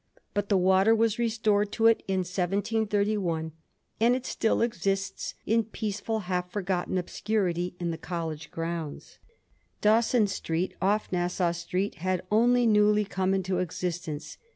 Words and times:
But 0.33 0.49
the 0.49 0.57
water 0.57 0.95
was 0.95 1.19
restored 1.19 1.71
to 1.73 1.85
it 1.85 2.01
in 2.07 2.21
1731, 2.21 3.51
and 3.99 4.15
it 4.15 4.25
still 4.25 4.63
exists 4.63 5.35
in 5.45 5.63
peaceful, 5.63 6.21
half 6.21 6.49
forgotten 6.51 6.97
obscurity 6.97 7.75
in 7.79 7.91
the 7.91 7.99
College 7.99 8.49
grounds. 8.49 9.19
Dawson 9.79 10.25
Street, 10.25 10.73
off 10.81 11.11
Nassau 11.11 11.51
Street, 11.51 11.95
had 12.01 12.23
only 12.31 12.65
newly 12.65 13.05
come 13.05 13.35
into 13.35 13.59
existence. 13.59 14.39